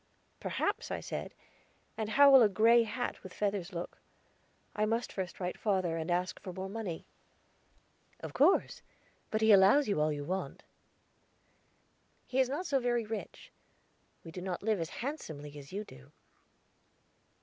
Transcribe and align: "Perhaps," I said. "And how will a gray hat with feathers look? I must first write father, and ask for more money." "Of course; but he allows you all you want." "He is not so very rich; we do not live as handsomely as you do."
"Perhaps," 0.39 0.89
I 0.89 0.99
said. 0.99 1.35
"And 1.95 2.09
how 2.09 2.31
will 2.31 2.41
a 2.41 2.49
gray 2.49 2.81
hat 2.85 3.21
with 3.21 3.35
feathers 3.35 3.71
look? 3.71 3.99
I 4.75 4.83
must 4.83 5.13
first 5.13 5.39
write 5.39 5.59
father, 5.59 5.95
and 5.95 6.09
ask 6.09 6.39
for 6.41 6.51
more 6.51 6.67
money." 6.69 7.05
"Of 8.19 8.33
course; 8.33 8.81
but 9.29 9.41
he 9.41 9.51
allows 9.51 9.87
you 9.87 10.01
all 10.01 10.11
you 10.11 10.25
want." 10.25 10.63
"He 12.25 12.39
is 12.39 12.49
not 12.49 12.65
so 12.65 12.79
very 12.79 13.05
rich; 13.05 13.51
we 14.23 14.31
do 14.31 14.41
not 14.41 14.63
live 14.63 14.79
as 14.79 14.89
handsomely 15.05 15.55
as 15.59 15.71
you 15.71 15.83
do." 15.83 16.11